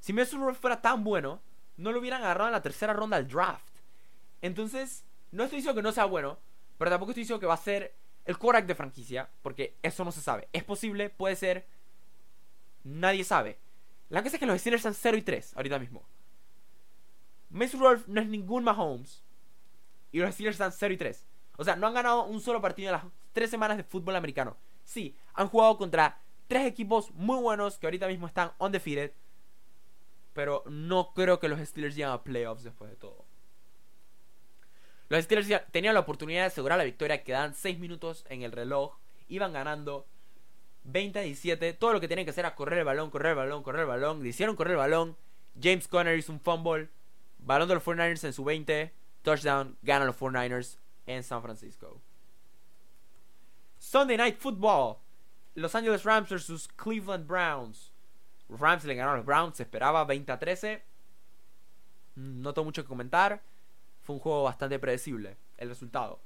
Si 0.00 0.12
Mason 0.12 0.40
Rudolph 0.40 0.60
fuera 0.60 0.80
tan 0.82 1.04
bueno, 1.04 1.40
no 1.76 1.92
lo 1.92 2.00
hubieran 2.00 2.22
agarrado 2.22 2.48
en 2.48 2.52
la 2.52 2.62
tercera 2.62 2.92
ronda 2.92 3.16
del 3.16 3.28
draft. 3.28 3.78
Entonces, 4.42 5.04
no 5.32 5.44
estoy 5.44 5.58
diciendo 5.58 5.78
que 5.78 5.82
no 5.82 5.92
sea 5.92 6.04
bueno, 6.04 6.38
pero 6.78 6.90
tampoco 6.90 7.12
estoy 7.12 7.22
diciendo 7.22 7.40
que 7.40 7.46
va 7.46 7.54
a 7.54 7.58
ser 7.58 7.94
el 8.24 8.38
quarterback 8.38 8.68
de 8.68 8.74
franquicia, 8.74 9.30
porque 9.42 9.76
eso 9.82 10.04
no 10.04 10.12
se 10.12 10.20
sabe. 10.20 10.48
Es 10.52 10.64
posible, 10.64 11.10
puede 11.10 11.36
ser, 11.36 11.66
nadie 12.84 13.24
sabe. 13.24 13.58
La 14.10 14.22
cosa 14.22 14.36
es 14.36 14.40
que 14.40 14.46
los 14.46 14.60
Steelers 14.60 14.80
están 14.80 14.94
0 14.94 15.16
y 15.16 15.22
3 15.22 15.56
ahorita 15.56 15.78
mismo. 15.78 16.06
Mason 17.50 17.80
Rudolph 17.80 18.06
no 18.06 18.20
es 18.20 18.28
ningún 18.28 18.64
Mahomes. 18.64 19.24
Y 20.12 20.18
los 20.18 20.32
Steelers 20.34 20.56
están 20.56 20.72
0 20.72 20.94
y 20.94 20.96
3. 20.96 21.24
O 21.56 21.64
sea, 21.64 21.76
no 21.76 21.86
han 21.86 21.94
ganado 21.94 22.24
un 22.24 22.40
solo 22.40 22.60
partido 22.60 22.88
en 22.88 22.92
las 22.92 23.04
3 23.32 23.50
semanas 23.50 23.76
de 23.76 23.84
fútbol 23.84 24.16
americano. 24.16 24.56
Sí, 24.84 25.16
han 25.32 25.48
jugado 25.48 25.76
contra 25.78 26.20
tres 26.46 26.66
equipos 26.66 27.10
muy 27.12 27.40
buenos 27.40 27.78
que 27.78 27.86
ahorita 27.86 28.08
mismo 28.08 28.26
están 28.26 28.52
undefeated. 28.58 29.12
Pero 30.32 30.64
no 30.66 31.12
creo 31.14 31.38
que 31.38 31.48
los 31.48 31.60
Steelers 31.60 31.94
lleguen 31.94 32.10
a 32.10 32.22
playoffs 32.22 32.64
después 32.64 32.90
de 32.90 32.96
todo. 32.96 33.24
Los 35.08 35.24
Steelers 35.24 35.70
tenían 35.70 35.94
la 35.94 36.00
oportunidad 36.00 36.42
de 36.42 36.46
asegurar 36.46 36.78
la 36.78 36.84
victoria. 36.84 37.22
Quedan 37.22 37.54
6 37.54 37.78
minutos 37.78 38.24
en 38.28 38.42
el 38.42 38.52
reloj. 38.52 38.96
Iban 39.28 39.52
ganando 39.52 40.06
20 40.84 41.18
a 41.18 41.22
17. 41.22 41.72
Todo 41.74 41.92
lo 41.92 42.00
que 42.00 42.08
tenían 42.08 42.24
que 42.24 42.30
hacer 42.30 42.44
era 42.44 42.54
correr 42.54 42.80
el 42.80 42.84
balón, 42.84 43.10
correr 43.10 43.30
el 43.30 43.36
balón, 43.36 43.62
correr 43.62 43.82
el 43.82 43.86
balón. 43.86 44.26
Hicieron 44.26 44.56
correr 44.56 44.72
el 44.72 44.78
balón. 44.78 45.16
James 45.60 45.86
Conner 45.88 46.18
hizo 46.18 46.32
un 46.32 46.40
fumble. 46.40 46.88
Balón 47.38 47.68
de 47.68 47.74
los 47.74 47.84
49ers 47.84 48.24
en 48.24 48.32
su 48.32 48.44
20. 48.44 48.92
Touchdown. 49.22 49.76
Ganan 49.82 50.06
los 50.06 50.16
49ers 50.16 50.78
en 51.06 51.22
San 51.22 51.42
Francisco. 51.42 52.00
Sunday 53.78 54.16
Night 54.16 54.38
Football. 54.38 54.96
Los 55.54 55.74
Angeles 55.74 56.04
Rams 56.04 56.28
versus 56.28 56.68
Cleveland 56.68 57.26
Browns. 57.26 57.92
Los 58.48 58.60
Rams 58.60 58.84
le 58.84 58.94
ganaron 58.94 59.14
a 59.14 59.16
los 59.18 59.26
Browns. 59.26 59.56
Se 59.56 59.62
esperaba 59.62 60.04
20 60.04 60.32
a 60.32 60.38
13. 60.38 60.82
No 62.16 62.52
tengo 62.52 62.66
mucho 62.66 62.82
que 62.82 62.88
comentar. 62.88 63.42
Fue 64.02 64.14
un 64.14 64.20
juego 64.20 64.42
bastante 64.42 64.78
predecible. 64.78 65.36
El 65.56 65.68
resultado. 65.68 66.20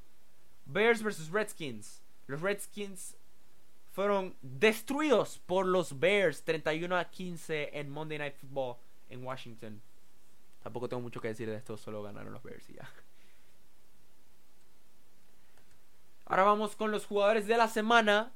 Bears 0.67 1.03
versus 1.03 1.31
Redskins. 1.31 2.03
Los 2.27 2.41
Redskins 2.41 3.17
fueron 3.93 4.37
destruidos 4.43 5.41
por 5.47 5.67
los 5.67 5.99
Bears 5.99 6.45
31 6.45 6.97
a 6.97 7.05
15 7.07 7.79
en 7.79 7.91
Monday 7.91 8.19
Night 8.19 8.37
Football 8.37 8.77
en 9.11 9.25
Washington. 9.25 9.81
Tampoco 10.63 10.89
tengo 10.89 11.03
mucho 11.03 11.21
que 11.21 11.29
decir 11.29 11.49
de 11.49 11.57
esto, 11.57 11.77
solo 11.77 12.03
ganaron 12.03 12.33
los 12.33 12.43
Bears 12.43 12.69
y 12.71 12.75
ya. 12.75 12.89
Ahora 16.27 16.43
vamos 16.43 16.77
con 16.77 16.91
los 16.91 17.07
jugadores 17.07 17.47
de 17.47 17.57
la 17.57 17.69
semana. 17.69 18.33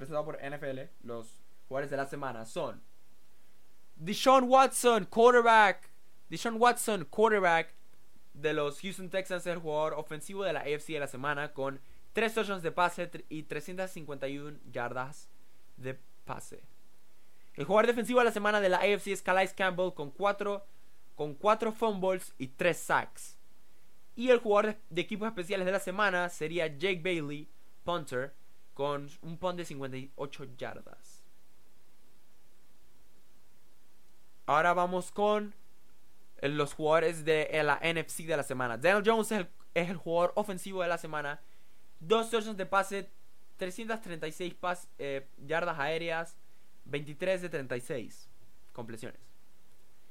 Presentado 0.00 0.24
por 0.24 0.38
NFL. 0.42 0.78
Los 1.02 1.42
jugadores 1.68 1.90
de 1.90 1.98
la 1.98 2.06
semana 2.06 2.46
son 2.46 2.82
Deshaun 3.96 4.44
Watson, 4.44 5.04
quarterback. 5.04 5.90
Deshaun 6.30 6.56
Watson, 6.58 7.04
quarterback 7.04 7.74
de 8.32 8.54
los 8.54 8.80
Houston 8.80 9.10
Texans, 9.10 9.46
el 9.46 9.58
jugador 9.58 9.92
ofensivo 9.92 10.42
de 10.42 10.54
la 10.54 10.60
AFC 10.60 10.94
de 10.94 11.00
la 11.00 11.06
semana 11.06 11.52
con 11.52 11.82
3 12.14 12.32
touchdowns 12.32 12.62
de 12.62 12.72
pase 12.72 13.10
y 13.28 13.42
351 13.42 14.58
yardas 14.72 15.28
de 15.76 15.98
pase. 16.24 16.62
El 17.52 17.66
jugador 17.66 17.88
defensivo 17.88 18.20
de 18.20 18.24
la 18.24 18.32
semana 18.32 18.62
de 18.62 18.70
la 18.70 18.78
AFC 18.78 19.08
es 19.08 19.20
Calais 19.20 19.52
Campbell 19.52 19.92
con 19.92 20.12
4 20.12 20.64
con 21.14 21.34
cuatro 21.34 21.72
fumbles 21.72 22.32
y 22.38 22.46
3 22.46 22.74
sacks. 22.74 23.36
Y 24.16 24.30
el 24.30 24.38
jugador 24.38 24.76
de 24.88 25.02
equipos 25.02 25.28
especiales 25.28 25.66
de 25.66 25.72
la 25.72 25.78
semana 25.78 26.30
sería 26.30 26.68
Jake 26.68 27.02
Bailey, 27.04 27.50
punter, 27.84 28.32
con 28.74 29.08
un 29.22 29.38
punt 29.38 29.56
de 29.56 29.64
58 29.64 30.44
yardas. 30.56 31.24
Ahora 34.46 34.74
vamos 34.74 35.12
con 35.12 35.54
los 36.42 36.74
jugadores 36.74 37.24
de 37.24 37.48
la 37.62 37.76
NFC 37.76 38.24
de 38.24 38.36
la 38.36 38.42
semana. 38.42 38.76
Daniel 38.76 39.04
Jones 39.06 39.30
es 39.30 39.46
el, 39.74 39.96
jugador 39.96 40.32
ofensivo 40.34 40.82
de 40.82 40.88
la 40.88 40.98
semana. 40.98 41.40
Dos 42.00 42.30
touchdowns 42.30 42.56
de 42.56 42.66
pase, 42.66 43.10
336 43.58 44.56
eh, 44.98 45.28
yardas 45.46 45.78
aéreas, 45.78 46.36
23 46.86 47.42
de 47.42 47.48
36 47.48 48.28
completiones. 48.72 49.20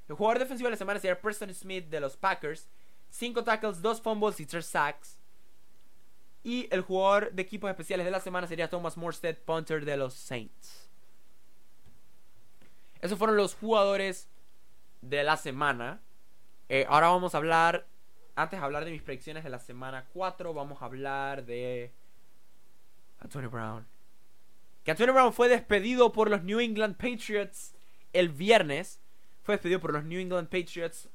El 0.08 0.16
jugador 0.16 0.40
defensivo 0.40 0.68
de 0.68 0.72
la 0.72 0.78
semana 0.78 1.00
sería 1.00 1.20
Preston 1.20 1.54
Smith 1.54 1.90
de 1.90 2.00
los 2.00 2.16
Packers. 2.16 2.70
5 3.10 3.44
tackles, 3.44 3.82
2 3.82 4.02
fumbles 4.02 4.40
y 4.40 4.46
3 4.46 4.66
sacks. 4.66 5.19
Y 6.44 6.68
el 6.72 6.82
jugador 6.82 7.32
de 7.32 7.42
equipos 7.42 7.70
especiales 7.70 8.06
de 8.06 8.12
la 8.12 8.20
semana 8.20 8.48
sería 8.48 8.70
Thomas 8.70 8.98
Morstead, 8.98 9.36
punter 9.38 9.84
de 9.84 9.98
los 9.98 10.14
Saints. 10.14 10.90
Esos 13.02 13.18
fueron 13.18 13.38
los 13.38 13.56
jugadores 13.56 14.30
de 15.02 15.24
la 15.24 15.38
semana. 15.38 16.02
Eh, 16.70 16.86
ahora 16.90 17.10
vamos 17.10 17.34
a 17.34 17.38
hablar, 17.38 17.88
antes 18.36 18.60
de 18.60 18.66
hablar 18.66 18.86
de 18.86 18.92
mis 18.92 19.02
predicciones 19.02 19.44
de 19.44 19.50
la 19.50 19.60
semana 19.60 20.06
4, 20.14 20.54
vamos 20.54 20.82
a 20.82 20.86
hablar 20.86 21.46
de 21.46 21.92
Antonio 23.20 23.50
Brown. 23.50 23.86
Que 24.84 24.92
Antonio 24.92 25.14
Brown 25.14 25.34
fue 25.34 25.50
despedido 25.50 26.12
por 26.12 26.30
los 26.30 26.44
New 26.44 26.60
England 26.60 26.96
Patriots 26.96 27.74
el 28.14 28.30
viernes. 28.30 29.00
Fue 29.44 29.56
despedido 29.56 29.80
por 29.80 29.94
los 29.94 30.04
New 30.04 30.20
England 30.20 30.50
Patriots 30.50 31.10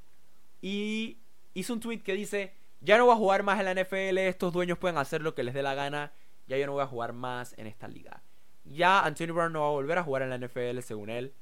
y 0.60 1.18
hizo 1.54 1.72
un 1.72 1.80
tweet 1.80 2.00
que 2.00 2.14
dice, 2.14 2.54
ya 2.84 2.98
no 2.98 3.06
voy 3.06 3.14
a 3.14 3.18
jugar 3.18 3.42
más 3.42 3.58
en 3.58 3.64
la 3.64 3.82
NFL, 3.82 4.18
estos 4.18 4.52
dueños 4.52 4.78
pueden 4.78 4.98
hacer 4.98 5.22
lo 5.22 5.34
que 5.34 5.42
les 5.42 5.54
dé 5.54 5.62
la 5.62 5.74
gana, 5.74 6.12
ya 6.46 6.58
yo 6.58 6.66
no 6.66 6.72
voy 6.72 6.82
a 6.82 6.86
jugar 6.86 7.14
más 7.14 7.54
en 7.58 7.66
esta 7.66 7.88
liga. 7.88 8.22
Ya 8.64 9.00
Antonio 9.00 9.34
Brown 9.34 9.52
no 9.52 9.60
va 9.60 9.68
a 9.68 9.70
volver 9.70 9.98
a 9.98 10.02
jugar 10.02 10.22
en 10.22 10.30
la 10.30 10.38
NFL 10.38 10.80
según 10.80 11.10
él. 11.10 11.34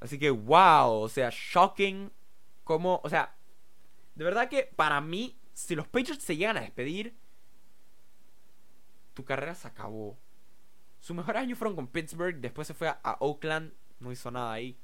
Así 0.00 0.18
que 0.18 0.30
wow, 0.30 0.92
o 0.92 1.08
sea, 1.08 1.30
shocking 1.32 2.10
como, 2.64 3.00
o 3.02 3.10
sea, 3.10 3.34
de 4.14 4.24
verdad 4.24 4.48
que 4.48 4.70
para 4.76 5.00
mí, 5.00 5.36
si 5.52 5.74
los 5.74 5.88
Patriots 5.88 6.22
se 6.22 6.36
llegan 6.36 6.56
a 6.56 6.60
despedir, 6.60 7.16
tu 9.14 9.24
carrera 9.24 9.54
se 9.54 9.68
acabó. 9.68 10.18
Sus 11.00 11.16
mejores 11.16 11.42
años 11.42 11.58
fueron 11.58 11.74
con 11.74 11.88
Pittsburgh, 11.88 12.36
después 12.36 12.68
se 12.68 12.74
fue 12.74 12.88
a, 12.88 13.16
Oakland, 13.20 13.72
no 13.98 14.12
hizo 14.12 14.30
nada 14.30 14.52
ahí. 14.52 14.78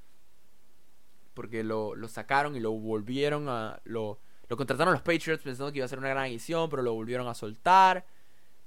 Porque 1.33 1.63
lo, 1.63 1.95
sacaron 2.09 2.57
y 2.57 2.61
lo 2.61 2.73
volvieron 2.73 3.49
a... 3.49 3.81
Lo, 3.85 4.19
lo 4.49 4.57
contrataron 4.57 4.93
los 4.93 5.03
Patriots 5.03 5.43
pensando 5.43 5.73
que 5.73 5.79
iba 5.79 5.87
a 5.87 5.89
ser 5.89 5.99
una 5.99 6.09
gran 6.09 6.27
edición, 6.27 6.71
pero 6.71 6.83
lo 6.83 6.95
volvieron 6.95 7.27
a 7.29 7.35
soltar. 7.35 8.07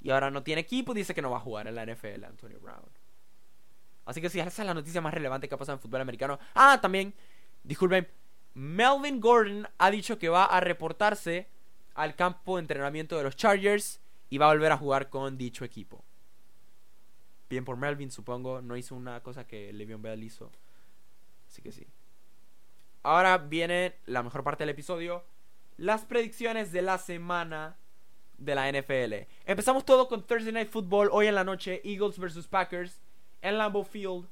Y 0.01 0.11
ahora 0.11 0.31
no 0.31 0.43
tiene 0.43 0.61
equipo, 0.61 0.93
dice 0.93 1.13
que 1.13 1.21
no 1.21 1.31
va 1.31 1.37
a 1.37 1.41
jugar 1.41 1.67
en 1.67 1.75
la 1.75 1.85
NFL, 1.85 2.23
Antonio 2.23 2.59
Brown. 2.59 2.89
Así 4.05 4.21
que 4.21 4.29
sí, 4.29 4.39
esa 4.39 4.49
es 4.61 4.65
la 4.65 4.73
noticia 4.73 5.01
más 5.01 5.13
relevante 5.13 5.47
que 5.47 5.55
ha 5.55 5.57
pasado 5.57 5.77
en 5.77 5.81
fútbol 5.81 6.01
americano. 6.01 6.39
Ah, 6.55 6.79
también, 6.81 7.13
disculpen, 7.63 8.07
Melvin 8.53 9.19
Gordon 9.19 9.67
ha 9.77 9.91
dicho 9.91 10.17
que 10.17 10.29
va 10.29 10.45
a 10.45 10.59
reportarse 10.59 11.47
al 11.93 12.15
campo 12.15 12.55
de 12.55 12.61
entrenamiento 12.61 13.17
de 13.17 13.23
los 13.23 13.35
Chargers 13.35 14.01
y 14.29 14.37
va 14.37 14.47
a 14.47 14.53
volver 14.53 14.71
a 14.71 14.77
jugar 14.77 15.09
con 15.09 15.37
dicho 15.37 15.65
equipo. 15.65 16.03
Bien 17.49 17.65
por 17.65 17.77
Melvin, 17.77 18.11
supongo. 18.11 18.61
No 18.61 18.77
hizo 18.77 18.95
una 18.95 19.21
cosa 19.21 19.45
que 19.45 19.73
Le'Veon 19.73 20.01
Bell 20.01 20.23
hizo. 20.23 20.51
Así 21.47 21.61
que 21.61 21.71
sí. 21.71 21.87
Ahora 23.01 23.37
viene 23.37 23.95
la 24.05 24.23
mejor 24.23 24.43
parte 24.43 24.63
del 24.63 24.69
episodio. 24.69 25.23
Las 25.79 26.03
predicciones 26.03 26.73
de 26.73 26.81
la 26.81 26.97
semana 26.97 27.77
de 28.37 28.53
la 28.53 28.69
NFL. 28.69 29.29
Empezamos 29.45 29.85
todo 29.85 30.09
con 30.09 30.27
Thursday 30.27 30.51
Night 30.51 30.69
Football. 30.69 31.07
Hoy 31.09 31.27
en 31.27 31.35
la 31.35 31.45
noche, 31.45 31.79
Eagles 31.85 32.19
vs 32.19 32.47
Packers. 32.47 32.99
En 33.41 33.57
Lambeau 33.57 33.85
Field. 33.85 34.27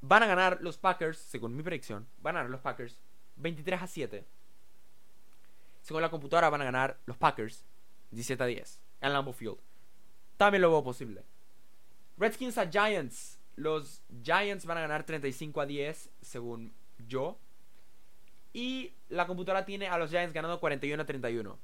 Van 0.00 0.24
a 0.24 0.26
ganar 0.26 0.58
los 0.60 0.76
Packers, 0.76 1.18
según 1.18 1.54
mi 1.54 1.62
predicción. 1.62 2.08
Van 2.20 2.34
a 2.34 2.40
ganar 2.40 2.50
los 2.50 2.60
Packers 2.60 2.98
23 3.36 3.80
a 3.80 3.86
7. 3.86 4.26
Según 5.82 6.02
la 6.02 6.10
computadora 6.10 6.50
van 6.50 6.62
a 6.62 6.64
ganar 6.64 6.98
los 7.06 7.16
Packers 7.16 7.64
17 8.10 8.42
a 8.42 8.46
10 8.46 8.80
en 9.02 9.12
Lambeau 9.12 9.32
Field. 9.32 9.58
También 10.36 10.62
lo 10.62 10.70
veo 10.72 10.82
posible. 10.82 11.22
Redskins 12.18 12.58
a 12.58 12.68
Giants. 12.68 13.38
Los 13.54 14.02
Giants 14.24 14.66
van 14.66 14.78
a 14.78 14.80
ganar 14.80 15.04
35 15.04 15.60
a 15.60 15.66
10 15.66 16.10
según 16.20 16.74
yo. 17.06 17.38
Y 18.52 18.92
la 19.08 19.26
computadora 19.26 19.64
tiene 19.64 19.88
a 19.88 19.98
los 19.98 20.10
Giants 20.10 20.32
ganando 20.32 20.58
41 20.58 21.02
a 21.02 21.06
31. 21.06 21.58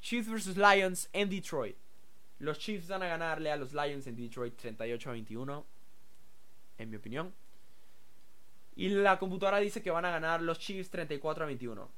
Chiefs 0.00 0.28
vs 0.28 0.56
Lions 0.56 1.08
en 1.12 1.30
Detroit. 1.30 1.76
Los 2.38 2.58
Chiefs 2.58 2.88
van 2.88 3.02
a 3.02 3.06
ganarle 3.08 3.50
a 3.50 3.56
los 3.56 3.72
Lions 3.72 4.06
en 4.06 4.16
Detroit 4.16 4.56
38 4.56 5.08
a 5.08 5.12
21. 5.12 5.66
En 6.78 6.90
mi 6.90 6.96
opinión. 6.96 7.32
Y 8.76 8.88
la 8.88 9.18
computadora 9.18 9.58
dice 9.58 9.82
que 9.82 9.90
van 9.90 10.04
a 10.04 10.10
ganar 10.10 10.42
los 10.42 10.58
Chiefs 10.58 10.90
34 10.90 11.44
a 11.44 11.46
21. 11.46 11.88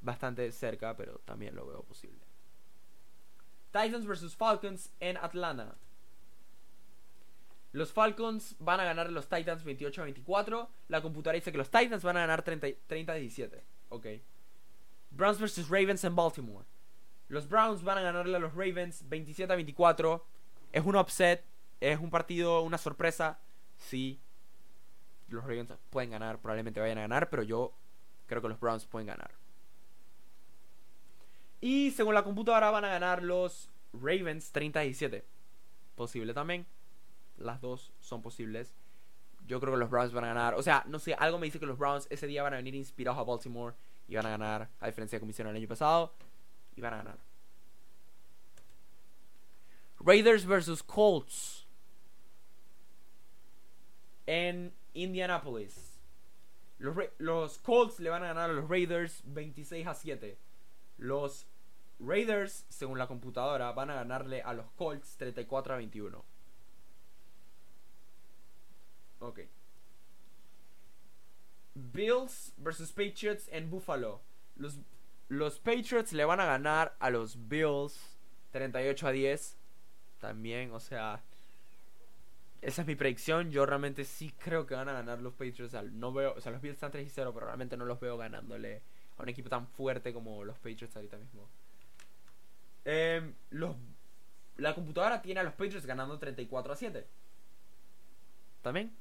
Bastante 0.00 0.50
cerca, 0.52 0.96
pero 0.96 1.18
también 1.24 1.54
lo 1.54 1.66
veo 1.66 1.82
posible. 1.82 2.18
Titans 3.72 4.06
vs 4.06 4.36
Falcons 4.36 4.90
en 5.00 5.16
Atlanta. 5.16 5.76
Los 7.78 7.92
Falcons 7.92 8.56
van 8.58 8.80
a 8.80 8.84
ganar 8.84 9.10
los 9.10 9.28
Titans 9.28 9.64
28 9.64 10.00
a 10.00 10.04
24. 10.04 10.70
La 10.88 11.00
computadora 11.00 11.36
dice 11.36 11.52
que 11.52 11.58
los 11.58 11.70
Titans 11.70 12.02
van 12.02 12.16
a 12.16 12.20
ganar 12.20 12.42
30, 12.42 12.66
30 12.86 13.12
a 13.12 13.16
17. 13.16 13.64
Ok. 13.90 14.06
Browns 15.10 15.38
vs 15.38 15.68
Ravens 15.68 16.04
en 16.04 16.16
Baltimore. 16.16 16.66
Los 17.28 17.48
Browns 17.48 17.82
van 17.82 17.98
a 17.98 18.02
ganarle 18.02 18.36
a 18.36 18.40
los 18.40 18.52
Ravens 18.54 19.08
27 19.08 19.52
a 19.52 19.56
24. 19.56 20.26
Es 20.72 20.84
un 20.84 20.96
upset. 20.96 21.44
Es 21.80 21.98
un 22.00 22.10
partido, 22.10 22.62
una 22.62 22.78
sorpresa. 22.78 23.38
Sí 23.76 24.20
los 25.28 25.44
Ravens 25.44 25.72
pueden 25.90 26.10
ganar, 26.10 26.40
probablemente 26.40 26.80
vayan 26.80 26.98
a 26.98 27.02
ganar, 27.02 27.30
pero 27.30 27.42
yo 27.42 27.72
creo 28.26 28.42
que 28.42 28.48
los 28.48 28.60
Browns 28.60 28.86
pueden 28.86 29.06
ganar. 29.06 29.30
Y 31.60 31.90
según 31.90 32.14
la 32.14 32.22
computadora 32.22 32.70
van 32.70 32.84
a 32.84 32.88
ganar 32.88 33.22
los 33.22 33.70
Ravens 33.92 34.52
37. 34.52 35.24
Posible 35.94 36.32
también. 36.32 36.66
Las 37.38 37.60
dos 37.60 37.92
son 38.00 38.22
posibles. 38.22 38.74
Yo 39.46 39.60
creo 39.60 39.72
que 39.72 39.78
los 39.78 39.90
Browns 39.90 40.12
van 40.12 40.24
a 40.24 40.28
ganar. 40.28 40.54
O 40.54 40.62
sea, 40.62 40.84
no 40.86 40.98
sé, 40.98 41.14
algo 41.14 41.38
me 41.38 41.46
dice 41.46 41.58
que 41.58 41.66
los 41.66 41.78
Browns 41.78 42.06
ese 42.10 42.26
día 42.26 42.42
van 42.42 42.52
a 42.54 42.56
venir 42.56 42.74
inspirados 42.74 43.18
a 43.18 43.24
Baltimore 43.24 43.74
y 44.08 44.16
van 44.16 44.26
a 44.26 44.30
ganar, 44.30 44.68
a 44.80 44.86
diferencia 44.86 45.16
de 45.16 45.20
como 45.20 45.30
hicieron 45.30 45.54
el 45.54 45.60
año 45.60 45.68
pasado. 45.68 46.12
Y 46.76 46.80
van 46.80 46.94
a 46.94 46.96
ganar. 46.98 47.18
Raiders 50.00 50.46
versus 50.46 50.82
Colts 50.82 51.66
en 54.26 54.72
Indianapolis. 54.94 55.98
Los, 56.78 56.96
los, 57.18 57.58
Colts 57.58 57.98
le 57.98 58.10
van 58.10 58.22
a 58.22 58.28
ganar 58.28 58.50
a 58.50 58.52
los 58.52 58.68
Raiders 58.68 59.22
26 59.24 59.86
a 59.86 59.94
7. 59.94 60.38
Los 60.98 61.46
Raiders, 61.98 62.66
según 62.68 62.98
la 62.98 63.08
computadora, 63.08 63.72
van 63.72 63.90
a 63.90 63.94
ganarle 63.94 64.42
a 64.42 64.52
los 64.54 64.70
Colts 64.72 65.16
34 65.16 65.74
a 65.74 65.76
21. 65.78 66.24
Ok. 69.20 69.40
Bills 71.74 72.52
versus 72.56 72.92
Patriots 72.92 73.48
en 73.52 73.70
Buffalo. 73.70 74.20
Los, 74.56 74.78
los 75.28 75.58
Patriots 75.58 76.12
le 76.12 76.24
van 76.24 76.40
a 76.40 76.46
ganar 76.46 76.96
a 76.98 77.10
los 77.10 77.48
Bills 77.48 78.18
38 78.52 79.06
a 79.06 79.12
10. 79.12 79.56
También, 80.20 80.72
o 80.72 80.80
sea, 80.80 81.22
esa 82.60 82.82
es 82.82 82.88
mi 82.88 82.96
predicción. 82.96 83.50
Yo 83.50 83.66
realmente 83.66 84.04
sí 84.04 84.32
creo 84.38 84.66
que 84.66 84.74
van 84.74 84.88
a 84.88 84.92
ganar 84.92 85.20
los 85.20 85.34
Patriots. 85.34 85.74
No 85.92 86.12
veo, 86.12 86.34
o 86.36 86.40
sea, 86.40 86.52
los 86.52 86.60
Bills 86.60 86.74
están 86.74 86.90
3 86.90 87.06
y 87.06 87.10
0, 87.10 87.32
pero 87.32 87.46
realmente 87.46 87.76
no 87.76 87.84
los 87.84 88.00
veo 88.00 88.16
ganándole 88.16 88.82
a 89.16 89.22
un 89.22 89.28
equipo 89.28 89.48
tan 89.48 89.66
fuerte 89.66 90.12
como 90.12 90.44
los 90.44 90.58
Patriots 90.58 90.96
ahorita 90.96 91.16
mismo. 91.16 91.48
Em, 92.84 93.34
los, 93.50 93.76
la 94.56 94.74
computadora 94.74 95.22
tiene 95.22 95.40
a 95.40 95.44
los 95.44 95.52
Patriots 95.52 95.86
ganando 95.86 96.18
34 96.18 96.72
a 96.72 96.76
7. 96.76 97.06
¿También? 98.62 98.92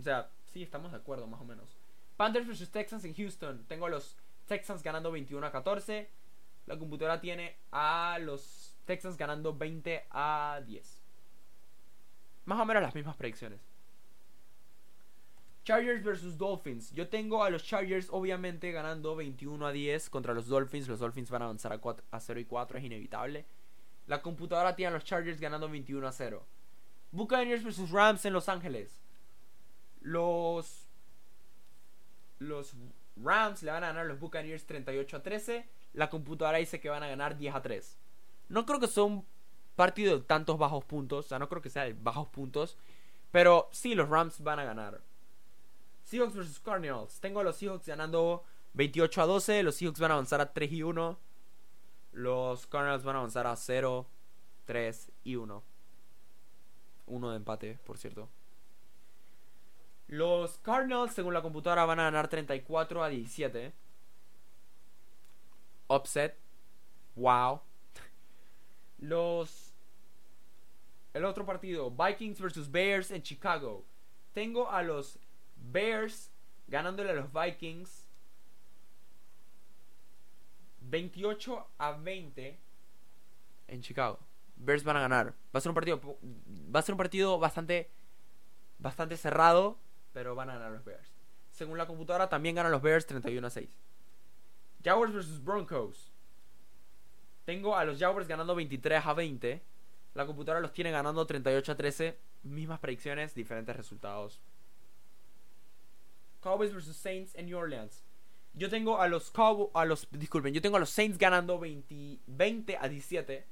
O 0.00 0.02
sea, 0.02 0.30
sí, 0.52 0.62
estamos 0.62 0.92
de 0.92 0.96
acuerdo, 0.96 1.26
más 1.26 1.40
o 1.40 1.44
menos. 1.44 1.76
Panthers 2.16 2.46
vs 2.46 2.70
Texans 2.70 3.04
en 3.04 3.14
Houston. 3.14 3.64
Tengo 3.68 3.86
a 3.86 3.90
los 3.90 4.16
Texans 4.46 4.82
ganando 4.82 5.12
21 5.12 5.46
a 5.46 5.52
14. 5.52 6.08
La 6.66 6.78
computadora 6.78 7.20
tiene 7.20 7.56
a 7.70 8.18
los 8.20 8.76
Texans 8.86 9.16
ganando 9.16 9.54
20 9.54 10.06
a 10.10 10.62
10. 10.66 11.02
Más 12.46 12.60
o 12.60 12.64
menos 12.64 12.82
las 12.82 12.94
mismas 12.94 13.16
predicciones. 13.16 13.60
Chargers 15.64 16.02
vs 16.02 16.38
Dolphins. 16.38 16.92
Yo 16.92 17.08
tengo 17.08 17.44
a 17.44 17.50
los 17.50 17.62
Chargers 17.62 18.08
obviamente 18.10 18.72
ganando 18.72 19.14
21 19.16 19.66
a 19.66 19.72
10 19.72 20.08
contra 20.08 20.32
los 20.32 20.48
Dolphins. 20.48 20.88
Los 20.88 21.00
Dolphins 21.00 21.30
van 21.30 21.42
a 21.42 21.44
avanzar 21.44 21.72
a, 21.72 21.80
a 22.10 22.20
0 22.20 22.40
y 22.40 22.44
4, 22.46 22.78
es 22.78 22.84
inevitable. 22.84 23.44
La 24.06 24.22
computadora 24.22 24.74
tiene 24.74 24.88
a 24.88 24.94
los 24.94 25.04
Chargers 25.04 25.40
ganando 25.40 25.68
21 25.68 26.06
a 26.08 26.12
0. 26.12 26.44
Buccaneers 27.12 27.62
vs 27.62 27.90
Rams 27.90 28.24
en 28.24 28.32
Los 28.32 28.48
Ángeles. 28.48 28.99
Los 30.00 30.88
los 32.38 32.74
Rams 33.16 33.62
le 33.62 33.70
van 33.70 33.84
a 33.84 33.88
ganar 33.88 34.06
a 34.06 34.08
los 34.08 34.18
Buccaneers 34.18 34.66
38 34.66 35.16
a 35.16 35.22
13. 35.22 35.68
La 35.92 36.08
computadora 36.08 36.58
dice 36.58 36.80
que 36.80 36.88
van 36.88 37.02
a 37.02 37.08
ganar 37.08 37.36
10 37.36 37.54
a 37.54 37.62
3. 37.62 37.98
No 38.48 38.66
creo 38.66 38.80
que 38.80 38.86
sea 38.86 39.04
un 39.04 39.26
partido 39.76 40.18
de 40.18 40.24
tantos 40.24 40.58
bajos 40.58 40.84
puntos. 40.84 41.26
O 41.26 41.28
sea, 41.28 41.38
no 41.38 41.48
creo 41.48 41.62
que 41.62 41.70
sea 41.70 41.84
de 41.84 41.92
bajos 41.92 42.28
puntos. 42.28 42.78
Pero 43.30 43.68
sí, 43.72 43.94
los 43.94 44.08
Rams 44.08 44.42
van 44.42 44.58
a 44.58 44.64
ganar. 44.64 45.00
Seahawks 46.02 46.34
vs 46.34 46.60
Cardinals. 46.60 47.20
Tengo 47.20 47.40
a 47.40 47.44
los 47.44 47.56
Seahawks 47.56 47.86
ganando 47.86 48.42
28 48.72 49.22
a 49.22 49.26
12. 49.26 49.62
Los 49.62 49.76
Seahawks 49.76 50.00
van 50.00 50.10
a 50.10 50.14
avanzar 50.14 50.40
a 50.40 50.52
3 50.52 50.72
y 50.72 50.82
1. 50.82 51.18
Los 52.12 52.66
Cardinals 52.66 53.04
van 53.04 53.16
a 53.16 53.18
avanzar 53.20 53.46
a 53.46 53.54
0, 53.54 54.06
3 54.64 55.12
y 55.24 55.36
1. 55.36 55.62
Uno 57.06 57.30
de 57.30 57.36
empate, 57.36 57.78
por 57.84 57.98
cierto. 57.98 58.28
Los 60.10 60.58
Cardinals, 60.58 61.14
según 61.14 61.34
la 61.34 61.40
computadora, 61.40 61.84
van 61.84 62.00
a 62.00 62.02
ganar 62.02 62.26
34 62.26 63.04
a 63.04 63.08
17. 63.08 63.72
Upset. 65.86 66.36
Wow. 67.14 67.60
Los. 68.98 69.72
El 71.14 71.24
otro 71.24 71.46
partido, 71.46 71.92
Vikings 71.92 72.40
versus 72.40 72.68
Bears 72.68 73.12
en 73.12 73.22
Chicago. 73.22 73.84
Tengo 74.32 74.68
a 74.68 74.82
los 74.82 75.20
Bears 75.54 76.32
ganándole 76.66 77.10
a 77.10 77.14
los 77.14 77.32
Vikings 77.32 78.08
28 80.80 81.68
a 81.78 81.92
20 81.92 82.58
en 83.68 83.80
Chicago. 83.80 84.18
Bears 84.56 84.82
van 84.82 84.96
a 84.96 85.02
ganar. 85.02 85.34
Va 85.54 85.58
a 85.58 85.60
ser 85.60 85.70
un 85.70 85.74
partido 85.74 86.00
va 86.74 86.80
a 86.80 86.82
ser 86.82 86.94
un 86.94 86.98
partido 86.98 87.38
bastante 87.38 87.92
bastante 88.80 89.16
cerrado, 89.16 89.78
pero 90.12 90.34
van 90.34 90.50
a 90.50 90.54
ganar 90.54 90.72
los 90.72 90.84
Bears. 90.84 91.12
Según 91.50 91.78
la 91.78 91.86
computadora 91.86 92.28
también 92.28 92.54
ganan 92.54 92.72
los 92.72 92.82
Bears 92.82 93.06
31 93.06 93.46
a 93.46 93.50
6. 93.50 93.70
Jaguars 94.82 95.12
vs 95.12 95.44
Broncos. 95.44 96.10
Tengo 97.44 97.76
a 97.76 97.84
los 97.84 97.98
Jaguars 97.98 98.28
ganando 98.28 98.54
23 98.54 99.04
a 99.04 99.14
20. 99.14 99.62
La 100.14 100.26
computadora 100.26 100.60
los 100.60 100.72
tiene 100.72 100.90
ganando 100.90 101.26
38 101.26 101.72
a 101.72 101.76
13. 101.76 102.18
Mismas 102.42 102.80
predicciones, 102.80 103.34
diferentes 103.34 103.76
resultados. 103.76 104.40
Cowboys 106.40 106.72
vs 106.72 106.96
Saints 106.96 107.34
en 107.34 107.46
New 107.46 107.58
Orleans. 107.58 108.02
Yo 108.54 108.68
tengo 108.68 109.00
a 109.00 109.08
los 109.08 109.30
Cowboys, 109.30 109.70
a 109.74 109.84
los 109.84 110.08
disculpen, 110.10 110.52
yo 110.54 110.62
tengo 110.62 110.76
a 110.76 110.80
los 110.80 110.90
Saints 110.90 111.18
ganando 111.18 111.58
20, 111.58 112.20
20 112.26 112.76
a 112.76 112.88
17 112.88 113.46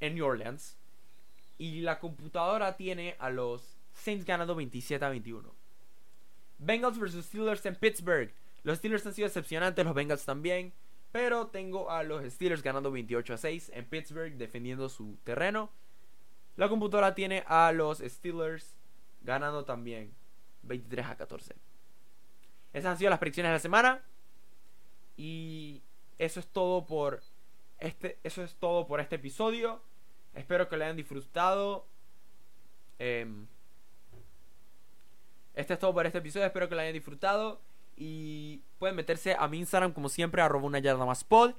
en 0.00 0.14
New 0.14 0.24
Orleans 0.24 0.76
y 1.58 1.80
la 1.80 1.98
computadora 1.98 2.76
tiene 2.76 3.16
a 3.18 3.30
los 3.30 3.73
Saints 3.94 4.24
ganando 4.24 4.54
27 4.54 5.04
a 5.04 5.08
21. 5.08 5.54
Bengals 6.58 6.98
vs 6.98 7.24
Steelers 7.26 7.64
en 7.66 7.76
Pittsburgh. 7.76 8.32
Los 8.62 8.78
Steelers 8.78 9.06
han 9.06 9.14
sido 9.14 9.28
decepcionantes, 9.28 9.84
los 9.84 9.94
Bengals 9.94 10.24
también, 10.24 10.72
pero 11.12 11.46
tengo 11.48 11.90
a 11.90 12.02
los 12.02 12.24
Steelers 12.24 12.62
ganando 12.62 12.90
28 12.90 13.34
a 13.34 13.36
6 13.36 13.70
en 13.74 13.84
Pittsburgh 13.86 14.34
defendiendo 14.34 14.88
su 14.88 15.16
terreno. 15.24 15.70
La 16.56 16.68
computadora 16.68 17.14
tiene 17.14 17.44
a 17.46 17.72
los 17.72 17.98
Steelers 17.98 18.74
ganando 19.22 19.64
también 19.64 20.12
23 20.62 21.06
a 21.06 21.16
14. 21.16 21.54
Esas 22.72 22.92
han 22.92 22.98
sido 22.98 23.10
las 23.10 23.18
predicciones 23.18 23.50
de 23.50 23.54
la 23.54 23.58
semana. 23.60 24.02
Y 25.16 25.82
eso 26.18 26.40
es 26.40 26.46
todo 26.48 26.86
por 26.86 27.22
este, 27.78 28.18
eso 28.24 28.42
es 28.42 28.54
todo 28.56 28.86
por 28.86 29.00
este 29.00 29.16
episodio. 29.16 29.82
Espero 30.34 30.68
que 30.68 30.76
lo 30.76 30.84
hayan 30.84 30.96
disfrutado. 30.96 31.86
Em, 32.98 33.46
este 35.54 35.74
es 35.74 35.78
todo 35.78 35.94
por 35.94 36.06
este 36.06 36.18
episodio. 36.18 36.46
Espero 36.46 36.68
que 36.68 36.74
lo 36.74 36.80
hayan 36.80 36.92
disfrutado. 36.92 37.60
Y 37.96 38.62
pueden 38.78 38.96
meterse 38.96 39.36
a 39.38 39.46
mi 39.46 39.58
Instagram, 39.58 39.92
como 39.92 40.08
siempre, 40.08 40.42
arroba 40.42 40.66
una 40.66 40.80
yarda 40.80 41.04
más 41.04 41.24
pod. 41.24 41.52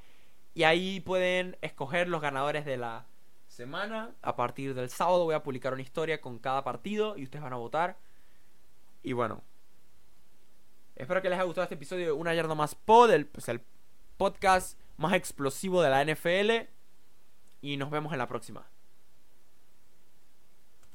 Y 0.53 0.63
ahí 0.63 0.99
pueden 0.99 1.57
escoger 1.61 2.07
los 2.07 2.21
ganadores 2.21 2.65
de 2.65 2.77
la 2.77 3.07
semana. 3.47 4.13
A 4.21 4.35
partir 4.35 4.73
del 4.73 4.89
sábado 4.89 5.23
voy 5.23 5.35
a 5.35 5.43
publicar 5.43 5.73
una 5.73 5.81
historia 5.81 6.21
con 6.21 6.39
cada 6.39 6.63
partido 6.63 7.17
y 7.17 7.23
ustedes 7.23 7.43
van 7.43 7.53
a 7.53 7.57
votar. 7.57 7.97
Y 9.01 9.13
bueno, 9.13 9.43
espero 10.95 11.21
que 11.21 11.29
les 11.29 11.37
haya 11.37 11.45
gustado 11.45 11.63
este 11.63 11.75
episodio 11.75 12.05
de 12.05 12.11
Una 12.11 12.33
Yarda 12.33 12.55
Más 12.55 12.75
Pod, 12.75 13.11
el, 13.11 13.27
pues, 13.27 13.47
el 13.49 13.61
podcast 14.17 14.79
más 14.97 15.13
explosivo 15.13 15.81
de 15.81 15.89
la 15.89 16.03
NFL. 16.03 16.69
Y 17.61 17.77
nos 17.77 17.89
vemos 17.89 18.11
en 18.11 18.19
la 18.19 18.27
próxima. 18.27 18.67